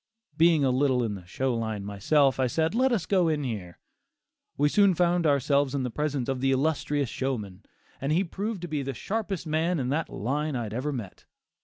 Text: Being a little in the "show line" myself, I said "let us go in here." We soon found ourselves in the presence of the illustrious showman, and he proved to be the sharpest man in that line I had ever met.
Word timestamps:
Being 0.35 0.65
a 0.65 0.71
little 0.71 1.03
in 1.03 1.13
the 1.13 1.27
"show 1.27 1.53
line" 1.53 1.85
myself, 1.85 2.39
I 2.39 2.47
said 2.47 2.73
"let 2.73 2.91
us 2.91 3.05
go 3.05 3.27
in 3.27 3.43
here." 3.43 3.77
We 4.57 4.67
soon 4.67 4.95
found 4.95 5.27
ourselves 5.27 5.75
in 5.75 5.83
the 5.83 5.91
presence 5.91 6.27
of 6.27 6.41
the 6.41 6.49
illustrious 6.51 7.07
showman, 7.09 7.61
and 8.01 8.11
he 8.11 8.23
proved 8.23 8.63
to 8.63 8.67
be 8.67 8.81
the 8.81 8.95
sharpest 8.95 9.45
man 9.45 9.79
in 9.79 9.89
that 9.89 10.09
line 10.09 10.55
I 10.55 10.63
had 10.63 10.73
ever 10.73 10.91
met. 10.91 11.25